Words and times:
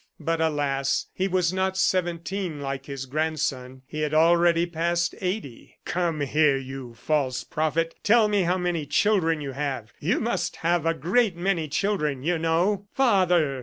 But 0.19 0.41
alas! 0.41 1.05
he 1.13 1.27
was 1.27 1.53
not 1.53 1.77
seventeen 1.77 2.59
like 2.59 2.87
his 2.87 3.05
grandson; 3.05 3.83
he 3.85 4.01
had 4.01 4.15
already 4.15 4.65
passed 4.65 5.13
eighty. 5.21 5.77
"Come 5.85 6.21
here, 6.21 6.57
you 6.57 6.95
false 6.95 7.43
prophet! 7.43 7.93
Tell 8.01 8.27
me 8.27 8.41
how 8.41 8.57
many 8.57 8.87
children 8.87 9.41
you 9.41 9.51
have.... 9.51 9.93
You 9.99 10.19
must 10.19 10.55
have 10.65 10.87
a 10.87 10.95
great 10.95 11.35
many 11.35 11.67
children, 11.67 12.23
you 12.23 12.39
know!" 12.39 12.87
"Father!" 12.91 13.59